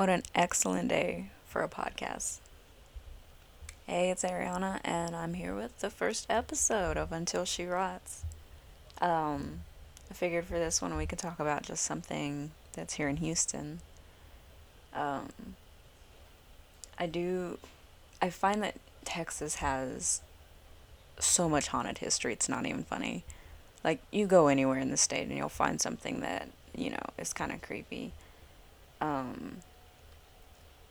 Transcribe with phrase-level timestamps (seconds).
[0.00, 2.38] What an excellent day for a podcast.
[3.86, 8.24] Hey, it's Ariana, and I'm here with the first episode of Until She Rots.
[9.02, 9.60] Um,
[10.10, 13.80] I figured for this one we could talk about just something that's here in Houston.
[14.94, 15.28] Um,
[16.98, 17.58] I do,
[18.22, 20.22] I find that Texas has
[21.18, 23.22] so much haunted history, it's not even funny.
[23.84, 27.34] Like, you go anywhere in the state and you'll find something that, you know, is
[27.34, 28.12] kind of creepy.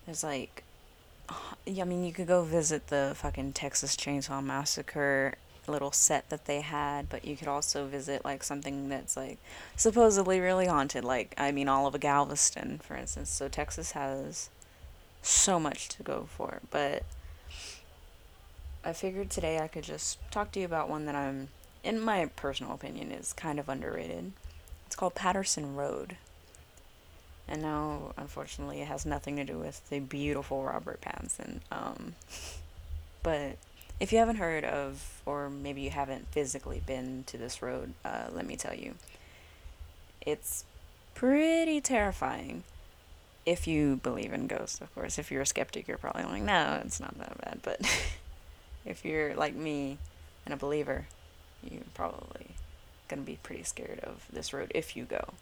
[0.09, 0.63] There's like,
[1.29, 5.35] I mean, you could go visit the fucking Texas Chainsaw Massacre
[5.67, 9.37] little set that they had, but you could also visit like something that's like
[9.75, 13.29] supposedly really haunted, like I mean, all of Galveston, for instance.
[13.29, 14.49] So Texas has
[15.21, 17.03] so much to go for, but
[18.83, 21.49] I figured today I could just talk to you about one that I'm,
[21.83, 24.31] in my personal opinion, is kind of underrated.
[24.87, 26.17] It's called Patterson Road.
[27.49, 31.61] And now, unfortunately, it has nothing to do with the beautiful Robert Pattinson.
[31.71, 32.13] Um,
[33.23, 33.57] but
[33.99, 38.27] if you haven't heard of, or maybe you haven't physically been to this road, uh,
[38.31, 38.93] let me tell you,
[40.21, 40.63] it's
[41.15, 42.63] pretty terrifying.
[43.47, 45.17] If you believe in ghosts, of course.
[45.17, 47.59] If you're a skeptic, you're probably like, no, it's not that bad.
[47.63, 47.81] But
[48.85, 49.97] if you're like me
[50.45, 51.07] and a believer,
[51.63, 52.51] you're probably
[53.07, 55.33] going to be pretty scared of this road if you go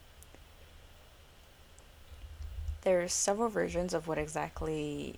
[2.87, 5.15] there's several versions of what exactly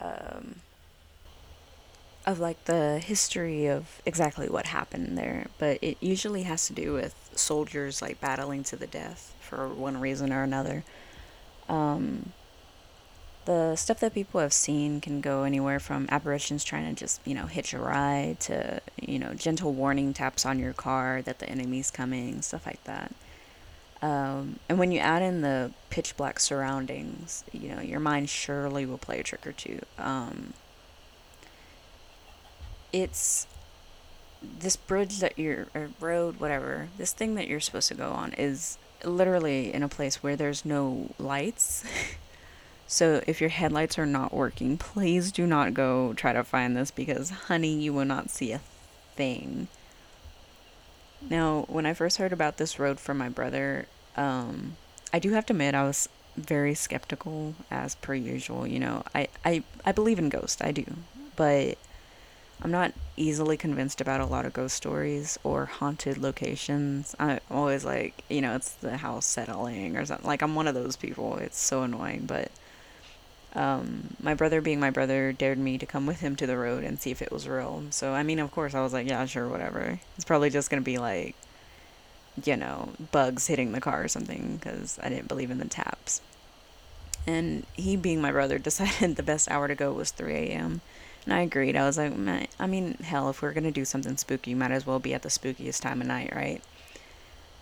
[0.00, 0.56] um,
[2.26, 6.92] of like the history of exactly what happened there but it usually has to do
[6.92, 10.84] with soldiers like battling to the death for one reason or another.
[11.68, 12.32] Um,
[13.44, 17.34] the stuff that people have seen can go anywhere from apparitions trying to just you
[17.34, 21.48] know hitch a ride to you know gentle warning taps on your car that the
[21.48, 23.12] enemy's coming stuff like that
[24.04, 28.84] um, and when you add in the pitch black surroundings, you know, your mind surely
[28.84, 29.80] will play a trick or two.
[29.96, 30.52] Um,
[32.92, 33.46] it's
[34.42, 35.68] this bridge that you're,
[36.00, 40.22] road, whatever, this thing that you're supposed to go on is literally in a place
[40.22, 41.82] where there's no lights.
[42.86, 46.90] so if your headlights are not working, please do not go try to find this
[46.90, 48.60] because, honey, you will not see a
[49.14, 49.68] thing.
[51.30, 53.86] Now, when I first heard about this road from my brother,
[54.16, 54.76] um,
[55.12, 58.66] I do have to admit I was very skeptical as per usual.
[58.66, 60.84] You know, I, I, I believe in ghosts, I do,
[61.36, 61.78] but
[62.62, 67.14] I'm not easily convinced about a lot of ghost stories or haunted locations.
[67.18, 70.26] I'm always like, you know, it's the house settling or something.
[70.26, 71.36] Like, I'm one of those people.
[71.36, 72.50] It's so annoying, but
[73.54, 76.84] um, my brother, being my brother, dared me to come with him to the road
[76.84, 77.84] and see if it was real.
[77.90, 80.00] So, I mean, of course, I was like, yeah, sure, whatever.
[80.16, 81.36] It's probably just going to be like
[82.42, 86.20] you know, bugs hitting the car or something because I didn't believe in the taps.
[87.26, 90.80] And he, being my brother, decided the best hour to go was 3 a.m.
[91.24, 91.76] And I agreed.
[91.76, 94.56] I was like, man, I mean, hell, if we're going to do something spooky, you
[94.56, 96.60] might as well be at the spookiest time of night, right?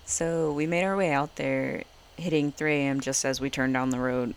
[0.04, 1.84] So we made our way out there,
[2.16, 3.00] hitting 3 a.m.
[3.00, 4.34] just as we turned down the road.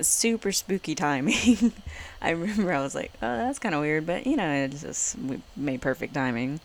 [0.00, 1.72] Super spooky timing.
[2.22, 5.18] I remember I was like, oh, that's kind of weird, but you know, it's just,
[5.18, 6.60] we made perfect timing.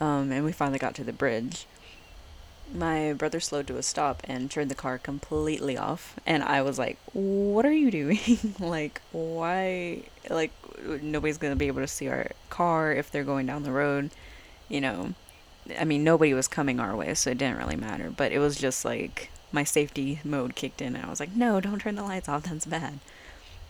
[0.00, 1.66] Um, and we finally got to the bridge
[2.72, 6.78] my brother slowed to a stop and turned the car completely off and i was
[6.78, 8.18] like what are you doing
[8.60, 10.52] like why like
[11.02, 14.10] nobody's gonna be able to see our car if they're going down the road
[14.68, 15.14] you know
[15.78, 18.56] i mean nobody was coming our way so it didn't really matter but it was
[18.56, 22.02] just like my safety mode kicked in and i was like no don't turn the
[22.02, 22.98] lights off that's bad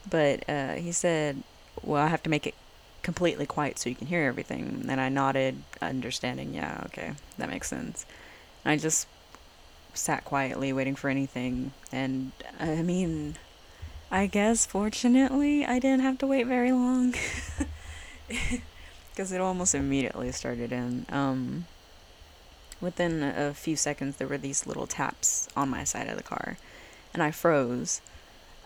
[0.09, 1.43] but uh, he said
[1.83, 2.55] well i have to make it
[3.03, 7.69] completely quiet so you can hear everything and i nodded understanding yeah okay that makes
[7.69, 8.05] sense
[8.65, 9.07] I just
[9.95, 11.73] sat quietly waiting for anything.
[11.91, 13.37] And I mean,
[14.11, 17.15] I guess fortunately I didn't have to wait very long.
[19.11, 21.05] Because it almost immediately started in.
[21.09, 21.67] Um,
[22.81, 26.59] within a few seconds, there were these little taps on my side of the car.
[27.13, 28.01] And I froze.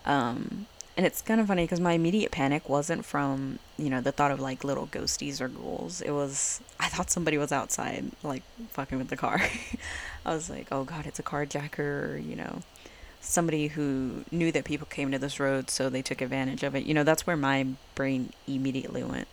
[0.05, 4.11] Um, and it's kind of funny because my immediate panic wasn't from you know the
[4.11, 8.43] thought of like little ghosties or ghouls it was i thought somebody was outside like
[8.69, 9.41] fucking with the car
[10.25, 12.61] i was like oh god it's a carjacker you know
[13.21, 16.85] somebody who knew that people came to this road so they took advantage of it
[16.85, 17.65] you know that's where my
[17.95, 19.27] brain immediately went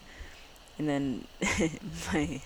[0.79, 1.27] and then
[2.13, 2.41] my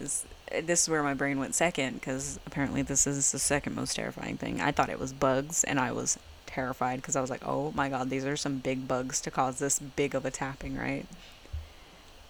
[0.00, 0.24] this,
[0.62, 4.36] this is where my brain went second because apparently this is the second most terrifying
[4.36, 6.18] thing i thought it was bugs and i was
[6.50, 9.58] terrified because I was like, oh my god, these are some big bugs to cause
[9.58, 11.06] this big of a tapping, right?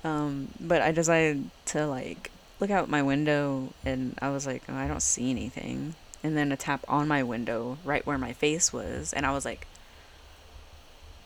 [0.04, 4.74] Um, but I decided to like look out my window and I was like, oh,
[4.74, 5.94] I don't see anything.
[6.22, 9.46] And then a tap on my window right where my face was, and I was
[9.46, 9.66] like,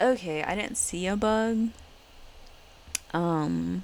[0.01, 1.71] okay, I didn't see a bug.
[3.13, 3.83] Um,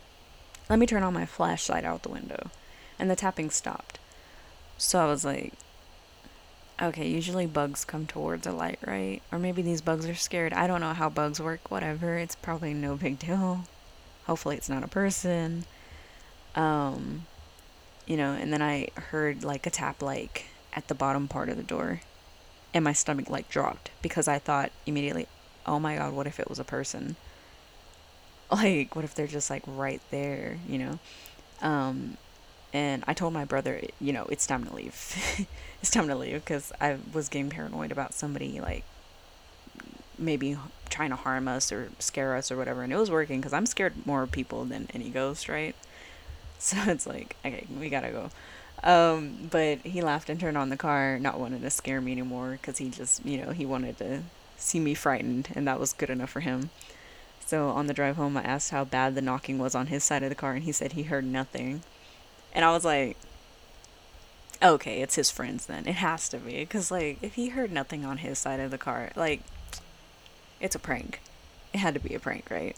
[0.71, 2.51] let me turn on my flashlight out the window.
[2.99, 3.99] And the tapping stopped.
[4.79, 5.53] So I was like,
[6.81, 9.21] okay, usually bugs come towards a light, right?
[9.33, 10.53] Or maybe these bugs are scared.
[10.53, 12.17] I don't know how bugs work, whatever.
[12.17, 13.65] It's probably no big deal.
[14.27, 15.65] Hopefully it's not a person.
[16.55, 17.27] Um,
[18.07, 21.57] you know, and then I heard like a tap like at the bottom part of
[21.57, 22.01] the door.
[22.73, 25.27] And my stomach like dropped because I thought immediately,
[25.67, 27.17] oh my god, what if it was a person?
[28.51, 30.99] Like, what if they're just like right there, you know?
[31.63, 32.17] Um,
[32.73, 35.47] and I told my brother, you know, it's time to leave.
[35.81, 38.85] it's time to leave because I was getting paranoid about somebody like
[40.19, 40.57] maybe
[40.89, 42.83] trying to harm us or scare us or whatever.
[42.83, 45.75] And it was working because I'm scared more people than any ghost, right?
[46.63, 48.31] So it's like, okay, we gotta go.
[48.85, 52.59] Um, but he laughed and turned on the car, not wanting to scare me anymore
[52.61, 54.25] because he just, you know, he wanted to
[54.59, 56.69] see me frightened, and that was good enough for him.
[57.51, 60.23] So on the drive home, I asked how bad the knocking was on his side
[60.23, 61.83] of the car, and he said he heard nothing.
[62.53, 63.17] And I was like,
[64.63, 65.85] okay, it's his friends then.
[65.89, 66.61] It has to be.
[66.61, 69.41] Because, like, if he heard nothing on his side of the car, like,
[70.61, 71.21] it's a prank.
[71.75, 72.77] It had to be a prank, right?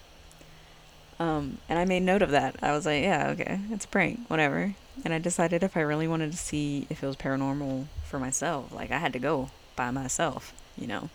[1.21, 2.57] Um, and I made note of that.
[2.63, 4.75] I was like, yeah, okay, it's a prank, whatever.
[5.05, 8.73] And I decided if I really wanted to see if it was paranormal for myself,
[8.73, 11.11] like, I had to go by myself, you know?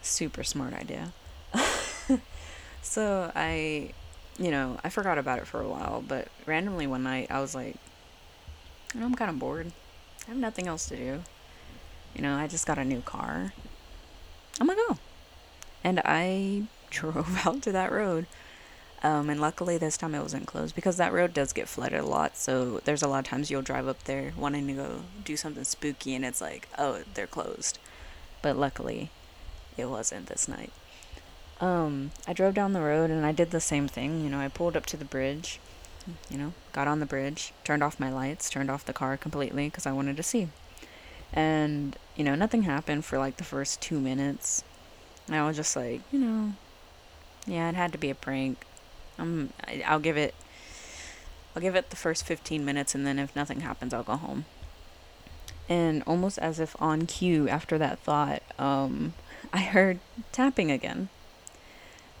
[0.00, 1.12] Super smart idea.
[2.86, 3.90] so I,
[4.38, 7.54] you know, I forgot about it for a while, but randomly one night I was
[7.54, 7.76] like,
[8.94, 9.72] you know, I'm kind of bored.
[10.26, 11.22] I have nothing else to do.
[12.14, 13.52] You know, I just got a new car.
[14.60, 14.98] I'm gonna go.
[15.84, 18.26] And I drove out to that road.
[19.02, 22.06] Um, and luckily this time it wasn't closed because that road does get flooded a
[22.06, 22.36] lot.
[22.36, 25.64] So there's a lot of times you'll drive up there wanting to go do something
[25.64, 27.78] spooky and it's like, oh, they're closed.
[28.42, 29.10] But luckily
[29.76, 30.72] it wasn't this night.
[31.60, 34.22] Um, I drove down the road and I did the same thing.
[34.22, 35.58] You know, I pulled up to the bridge,
[36.28, 39.68] you know, got on the bridge, turned off my lights, turned off the car completely
[39.68, 40.48] because I wanted to see.
[41.32, 44.64] And, you know, nothing happened for like the first two minutes.
[45.26, 46.52] And I was just like, you know,
[47.46, 48.64] yeah, it had to be a prank.
[49.18, 50.34] I, I'll give it,
[51.54, 54.44] I'll give it the first 15 minutes and then if nothing happens, I'll go home.
[55.68, 59.14] And almost as if on cue after that thought, um,
[59.52, 60.00] I heard
[60.32, 61.08] tapping again.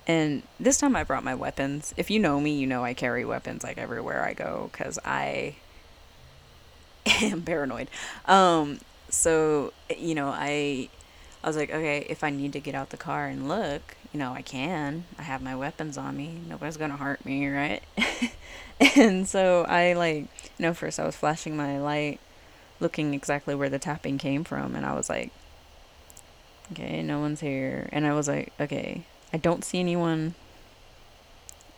[0.06, 1.92] And this time I brought my weapons.
[1.96, 5.56] If you know me, you know I carry weapons like everywhere I go because I
[7.22, 7.88] am paranoid.
[8.26, 10.88] Um, so you know, I
[11.42, 14.18] I was like, okay, if I need to get out the car and look, you
[14.18, 15.04] know, I can.
[15.18, 16.40] I have my weapons on me.
[16.48, 17.82] Nobody's gonna hurt me, right?
[18.96, 22.20] and so I like, you know, first I was flashing my light,
[22.80, 25.32] looking exactly where the tapping came from, and I was like,
[26.72, 27.88] okay, no one's here.
[27.92, 29.04] And I was like, okay,
[29.36, 30.34] I don't see anyone.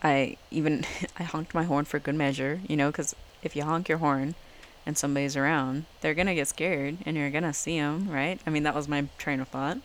[0.01, 0.87] I even
[1.19, 4.37] I honked my horn for good measure, you know, because if you honk your horn
[4.87, 8.41] and somebody's around, they're gonna get scared and you're gonna see them, right?
[8.47, 9.79] I mean, that was my train of thought,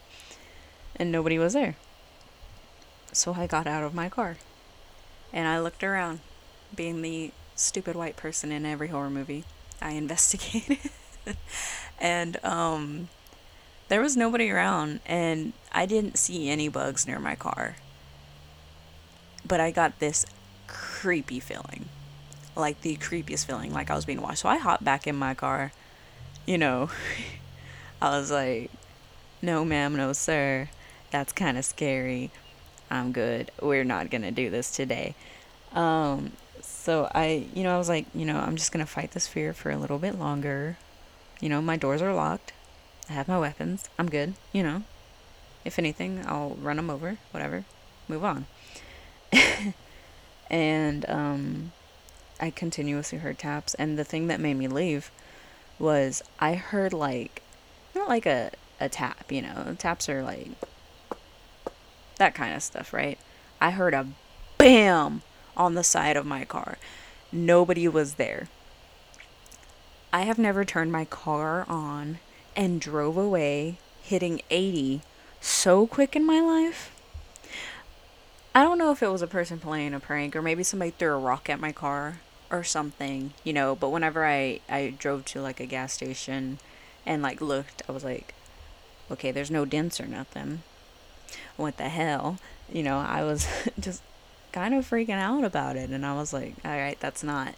[0.97, 1.75] and nobody was there.
[3.11, 4.37] So I got out of my car,
[5.33, 6.19] and I looked around,
[6.75, 9.45] being the stupid white person in every horror movie.
[9.81, 10.91] I investigated,
[11.99, 13.09] and um,
[13.87, 17.75] there was nobody around, and I didn't see any bugs near my car.
[19.45, 20.25] But I got this
[20.67, 21.89] creepy feeling.
[22.55, 24.39] Like the creepiest feeling, like I was being watched.
[24.39, 25.71] So I hopped back in my car.
[26.45, 26.89] You know,
[28.01, 28.71] I was like,
[29.41, 30.69] no, ma'am, no, sir.
[31.11, 32.31] That's kind of scary.
[32.89, 33.51] I'm good.
[33.61, 35.15] We're not going to do this today.
[35.73, 39.11] Um, so I, you know, I was like, you know, I'm just going to fight
[39.11, 40.77] this fear for a little bit longer.
[41.41, 42.53] You know, my doors are locked.
[43.09, 43.89] I have my weapons.
[43.99, 44.83] I'm good, you know.
[45.65, 47.65] If anything, I'll run them over, whatever.
[48.07, 48.45] Move on.
[50.49, 51.71] and um,
[52.39, 53.73] I continuously heard taps.
[53.75, 55.11] And the thing that made me leave
[55.79, 57.41] was I heard like,
[57.95, 59.75] not like a, a tap, you know.
[59.77, 60.49] Taps are like
[62.17, 63.17] that kind of stuff, right?
[63.59, 64.07] I heard a
[64.57, 65.21] bam
[65.55, 66.77] on the side of my car.
[67.31, 68.49] Nobody was there.
[70.11, 72.19] I have never turned my car on
[72.55, 75.01] and drove away, hitting 80
[75.41, 76.89] so quick in my life.
[78.55, 81.13] I don't know if it was a person playing a prank or maybe somebody threw
[81.13, 82.19] a rock at my car
[82.51, 86.59] or something, you know, but whenever I I drove to like a gas station
[87.05, 88.35] and like looked, I was like,
[89.09, 90.61] okay, there's no dents or nothing.
[91.57, 92.37] What the hell?
[92.71, 93.47] You know, I was
[93.79, 94.03] just
[94.51, 97.55] kind of freaking out about it and I was like, all right, that's not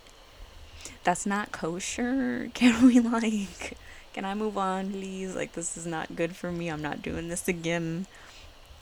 [1.04, 2.50] that's not kosher.
[2.54, 3.78] Can we like
[4.16, 5.36] can I move on, please?
[5.36, 6.70] Like, this is not good for me.
[6.70, 8.08] I'm not doing this again.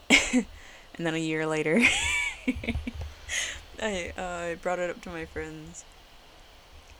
[0.96, 1.80] And then a year later,
[3.82, 5.84] I uh, brought it up to my friends,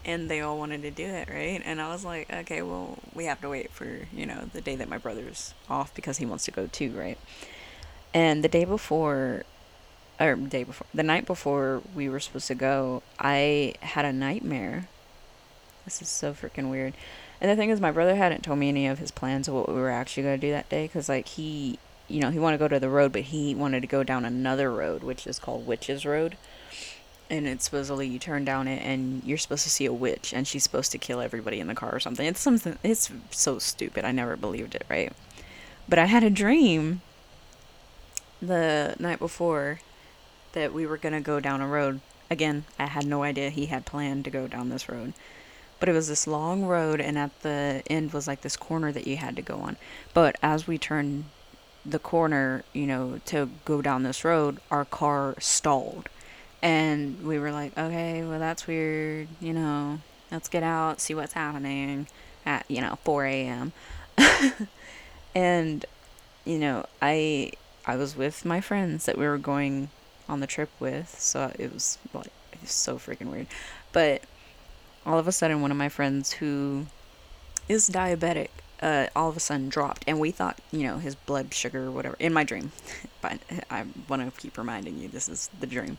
[0.05, 1.63] and they all wanted to do it, right?
[1.65, 4.75] And I was like, okay, well, we have to wait for you know the day
[4.77, 7.19] that my brother's off because he wants to go too, right?
[8.13, 9.45] And the day before,
[10.19, 14.89] or day before, the night before we were supposed to go, I had a nightmare.
[15.85, 16.95] This is so freaking weird.
[17.45, 19.69] And the thing is, my brother hadn't told me any of his plans of what
[19.69, 22.57] we were actually going to do that day because, like, he, you know, he wanted
[22.57, 25.39] to go to the road, but he wanted to go down another road, which is
[25.39, 26.39] called Witch's Road.
[27.29, 30.49] And it's supposedly you turn down it and you're supposed to see a witch and
[30.49, 32.27] she's supposed to kill everybody in the car or something.
[32.27, 34.07] It's something, it's so stupid.
[34.07, 35.13] I never believed it, right?
[35.87, 37.03] But I had a dream
[38.41, 39.81] the night before
[40.53, 42.01] that we were going to go down a road.
[42.31, 45.13] Again, I had no idea he had planned to go down this road.
[45.81, 49.07] But it was this long road, and at the end was like this corner that
[49.07, 49.77] you had to go on.
[50.13, 51.25] But as we turned
[51.85, 56.09] the corner, you know, to go down this road, our car stalled.
[56.63, 60.01] And we were like, okay, well, that's weird, you know,
[60.31, 62.07] let's get out, see what's happening
[62.47, 63.73] at, you know, 4 a.m.
[65.35, 65.85] and,
[66.47, 67.53] you know, I
[67.87, 69.91] I was with my friends that we were going
[70.27, 72.33] on the trip with, so it was like
[72.65, 73.47] so freaking weird.
[73.93, 74.23] But
[75.07, 76.87] all of a sudden, one of my friends who
[77.69, 78.49] is diabetic,
[78.83, 81.91] uh, all of a sudden dropped, and we thought, you know, his blood sugar or
[81.91, 82.73] whatever in my dream.
[83.21, 83.39] but
[83.71, 85.99] I want to keep reminding you, this is the dream.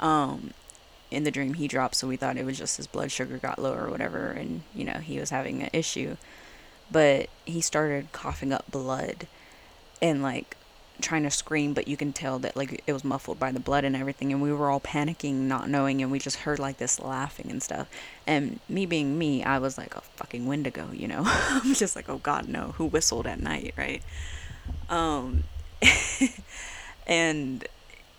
[0.00, 0.52] Um,
[1.10, 3.58] in the dream, he dropped, so we thought it was just his blood sugar got
[3.58, 6.16] low or whatever, and you know, he was having an issue.
[6.90, 9.26] But he started coughing up blood,
[10.02, 10.56] and like
[11.00, 13.84] trying to scream, but you can tell that like it was muffled by the blood
[13.84, 17.00] and everything, and we were all panicking, not knowing, and we just heard like this
[17.00, 17.88] laughing and stuff.
[18.26, 21.22] And me being me, I was like a fucking Wendigo, you know.
[21.24, 24.02] I'm just like, oh God, no, who whistled at night, right?
[24.88, 25.44] Um,
[27.06, 27.66] and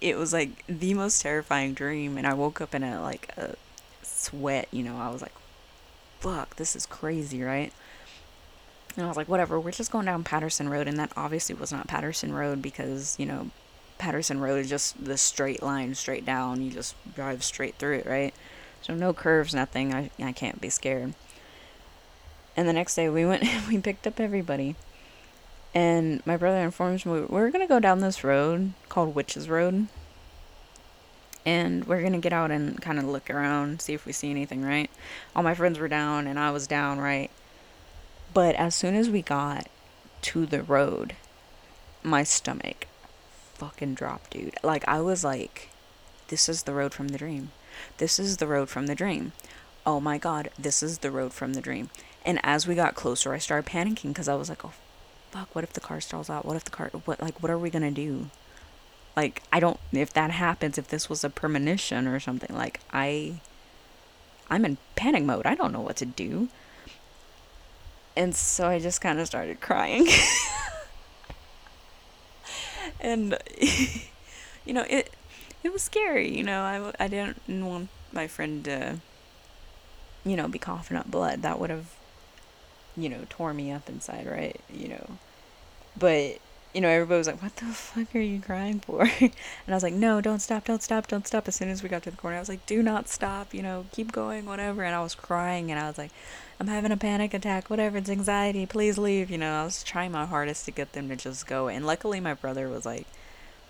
[0.02, 3.56] it was like the most terrifying dream, and I woke up in a like a
[4.04, 4.98] sweat, you know.
[4.98, 5.34] I was like,
[6.20, 7.72] fuck, this is crazy, right?
[8.96, 10.88] And I was like, whatever, we're just going down Patterson Road.
[10.88, 13.52] And that obviously was not Patterson Road because, you know,
[13.98, 16.62] Patterson Road is just the straight line straight down.
[16.62, 18.34] You just drive straight through it, right?
[18.82, 19.94] So no curves, nothing.
[19.94, 21.14] I, I can't be scared.
[22.56, 24.76] And the next day we went and we picked up everybody.
[25.74, 29.88] And my brother informs me we're going to go down this road called Witches Road.
[31.46, 34.32] And we're going to get out and kind of look around, see if we see
[34.32, 34.90] anything, right?
[35.36, 37.30] All my friends were down and I was down, right?
[38.36, 39.70] But as soon as we got
[40.24, 41.16] to the road,
[42.04, 42.86] my stomach
[43.54, 44.56] fucking dropped, dude.
[44.62, 45.70] Like, I was like,
[46.28, 47.54] this is the road from the dream.
[47.98, 49.32] This is the road from the dream.
[49.86, 51.90] Oh my god, this is the road from the dream.
[52.26, 54.74] And as we got closer, I started panicking because I was like, oh,
[55.32, 56.44] fuck, what if the car stalls out?
[56.44, 58.30] What if the car, what, like, what are we gonna do?
[59.16, 63.40] Like, I don't, if that happens, if this was a premonition or something, like, I,
[64.50, 65.46] I'm in panic mode.
[65.46, 66.50] I don't know what to do.
[68.16, 70.08] And so I just kind of started crying.
[73.00, 73.38] and
[74.66, 75.12] you know, it
[75.64, 76.62] it was scary, you know.
[76.62, 79.00] I I didn't want my friend to
[80.24, 81.44] you know, be coughing up blood.
[81.44, 81.94] That would have
[82.98, 84.60] you know, tore me up inside, right?
[84.74, 85.18] You know.
[85.98, 86.40] But
[86.76, 89.32] you know, everybody was like, "What the fuck are you crying for?" and
[89.68, 92.04] I was like, "No, don't stop, don't stop, don't stop." As soon as we got
[92.04, 94.94] to the corner, I was like, "Do not stop, you know, keep going, whatever." And
[94.94, 96.12] I was crying, and I was like,
[96.60, 97.98] "I'm having a panic attack, whatever.
[97.98, 98.66] It's anxiety.
[98.66, 101.70] Please leave." You know, I was trying my hardest to get them to just go.
[101.70, 103.08] And luckily, my brother was like,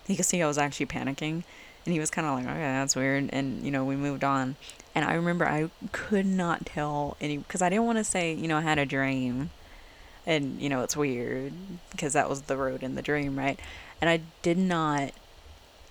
[0.06, 1.44] he could see I was actually panicking,
[1.84, 4.56] and he was kind of like, "Okay, that's weird." And you know, we moved on.
[4.96, 8.48] And I remember I could not tell any because I didn't want to say, you
[8.48, 9.50] know, I had a dream
[10.26, 11.52] and you know it's weird
[11.92, 13.58] because that was the road in the dream right?
[14.00, 15.12] And i did not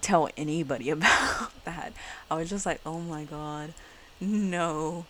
[0.01, 1.93] tell anybody about that.
[2.29, 3.73] I was just like oh my god
[4.19, 5.05] no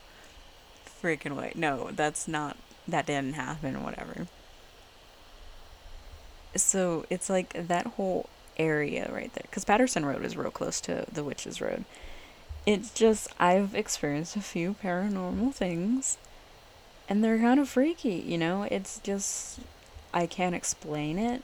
[1.01, 1.51] freaking way.
[1.55, 4.27] No that's not that didn't happen whatever.
[6.55, 11.05] So it's like that whole area right there because patterson road is real close to
[11.12, 11.86] the witches road.
[12.65, 16.17] It's just i've experienced a few paranormal things
[17.07, 18.63] and they're kind of freaky, you know?
[18.63, 19.59] It's just
[20.13, 21.43] I can't explain it.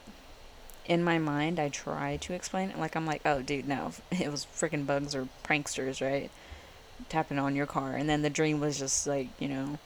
[0.85, 2.79] In my mind, I try to explain it.
[2.79, 3.91] Like I'm like, "Oh, dude, no.
[4.11, 6.31] It was freaking bugs or pranksters, right?
[7.09, 9.79] Tapping on your car." And then the dream was just like, you know,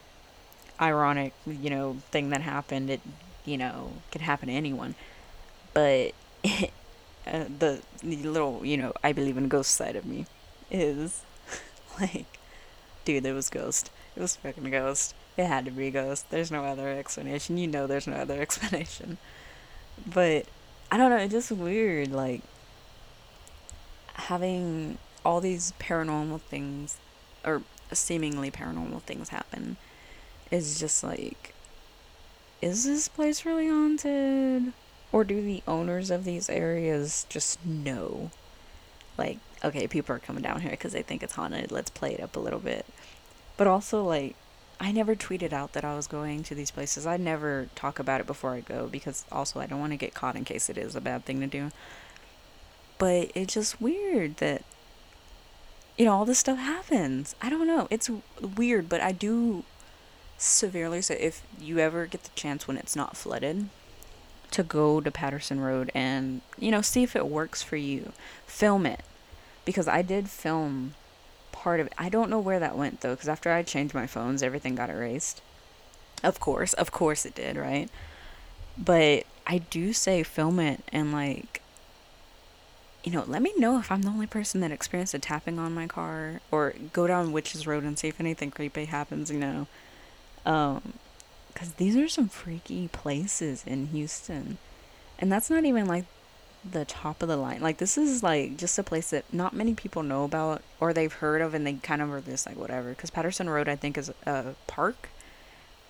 [0.79, 2.89] ironic, you know, thing that happened.
[2.89, 3.01] It,
[3.43, 4.95] you know, could happen to anyone.
[5.73, 6.13] But
[6.45, 10.25] uh, the, the little, you know, I believe in ghost side of me
[10.71, 11.23] is
[11.99, 12.25] like,
[13.03, 13.91] dude, there was ghost.
[14.15, 16.29] It was fucking ghost it had to be Ghost.
[16.29, 17.57] There's no other explanation.
[17.57, 19.17] You know there's no other explanation.
[20.05, 20.45] But
[20.91, 22.11] I don't know, it's just weird.
[22.11, 22.41] Like
[24.13, 26.97] having all these paranormal things
[27.43, 27.61] or
[27.91, 29.77] seemingly paranormal things happen
[30.51, 31.53] is just like
[32.61, 34.73] is this place really haunted
[35.11, 38.31] or do the owners of these areas just know
[39.17, 42.21] like okay people are coming down here because they think it's haunted let's play it
[42.21, 42.85] up a little bit
[43.57, 44.35] but also like
[44.79, 47.05] I never tweeted out that I was going to these places.
[47.05, 50.13] I never talk about it before I go because also I don't want to get
[50.13, 51.71] caught in case it is a bad thing to do.
[52.97, 54.63] But it's just weird that
[55.97, 57.35] you know all this stuff happens.
[57.41, 57.87] I don't know.
[57.89, 58.09] It's
[58.57, 59.63] weird, but I do
[60.37, 63.69] severely say if you ever get the chance when it's not flooded
[64.51, 68.11] to go to Patterson Road and you know see if it works for you.
[68.45, 69.03] Film it
[69.63, 70.95] because I did film
[71.55, 71.93] part of it.
[71.97, 74.89] I don't know where that went though, because after I changed my phones, everything got
[74.89, 75.41] erased.
[76.23, 77.89] Of course, of course it did, right?
[78.77, 81.61] But I do say film it and like,
[83.03, 85.73] you know, let me know if I'm the only person that experienced a tapping on
[85.73, 89.29] my car, or go down Witches Road and see if anything creepy happens.
[89.31, 89.67] You know,
[90.45, 90.93] um,
[91.53, 94.57] because these are some freaky places in Houston,
[95.19, 96.05] and that's not even like
[96.71, 97.61] the top of the line.
[97.61, 101.13] Like this is like just a place that not many people know about or they've
[101.13, 102.89] heard of and they kind of are just like whatever.
[102.89, 105.09] Because Patterson Road, I think, is a park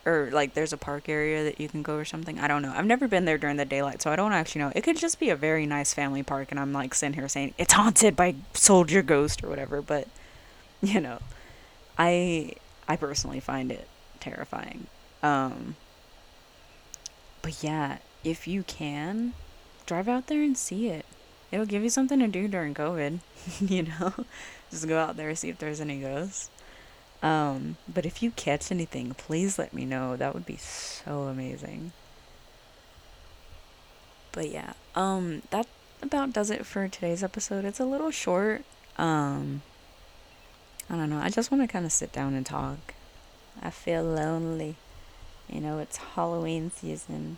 [0.05, 2.39] or like there's a park area that you can go or something.
[2.39, 2.74] I don't know.
[2.75, 4.72] I've never been there during the daylight, so I don't actually know.
[4.75, 7.53] It could just be a very nice family park, and I'm like sitting here saying
[7.58, 9.82] it's haunted by soldier ghost or whatever.
[9.82, 10.08] But
[10.82, 11.20] you know,
[11.98, 12.53] I
[12.88, 13.88] I personally find it
[14.20, 14.88] terrifying.
[15.24, 15.75] Um,
[17.41, 19.34] but yeah, if you can,
[19.86, 21.06] drive out there and see it.
[21.51, 23.20] It'll give you something to do during COVID,
[23.62, 24.13] you know?
[24.72, 26.50] Just go out there and see if there's any ghosts.
[27.22, 30.15] Um, but if you catch anything, please let me know.
[30.15, 31.92] That would be so amazing.
[34.32, 35.68] But yeah, um, that
[36.01, 37.66] about does it for today's episode.
[37.66, 38.64] It's a little short.
[38.98, 39.62] Um,
[40.90, 41.20] I don't know.
[41.20, 42.94] I just want to kind of sit down and talk.
[43.62, 44.75] I feel lonely.
[45.50, 47.38] You know, it's Halloween season.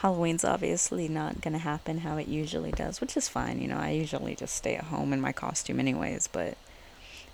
[0.00, 3.60] Halloween's obviously not going to happen how it usually does, which is fine.
[3.60, 6.58] You know, I usually just stay at home in my costume, anyways, but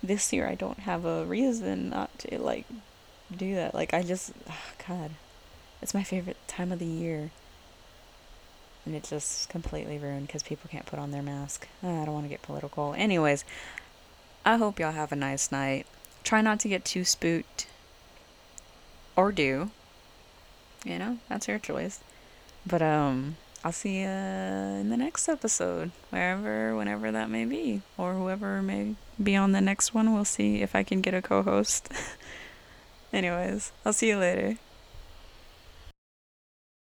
[0.01, 2.65] this year I don't have a reason not to, like,
[3.35, 3.73] do that.
[3.73, 5.11] Like, I just, oh God,
[5.81, 7.31] it's my favorite time of the year.
[8.85, 11.67] And it's just completely ruined because people can't put on their mask.
[11.83, 12.93] Oh, I don't want to get political.
[12.95, 13.43] Anyways,
[14.45, 15.85] I hope y'all have a nice night.
[16.23, 17.67] Try not to get too spooked.
[19.15, 19.69] Or do.
[20.83, 21.99] You know, that's your choice.
[22.65, 28.15] But um I'll see you in the next episode, wherever, whenever that may be, or
[28.15, 30.13] whoever may be on the next one.
[30.13, 31.89] We'll see if I can get a co host.
[33.13, 34.57] Anyways, I'll see you later.